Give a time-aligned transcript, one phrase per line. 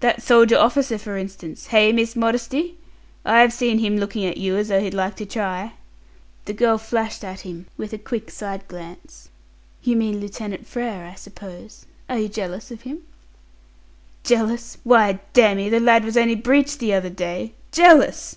[0.00, 1.68] "That soldier officer, for instance.
[1.68, 2.76] Hey, Miss Modesty?
[3.24, 5.72] I've seen him looking at you as though he'd like to try."
[6.44, 9.30] The girl flashed at him with a quick side glance.
[9.82, 11.86] "You mean Lieutenant Frere, I suppose.
[12.06, 13.04] Are you jealous of him?"
[14.24, 14.76] "Jealous!
[14.84, 17.54] Why, damme, the lad was only breeched the other day.
[17.72, 18.36] Jealous!"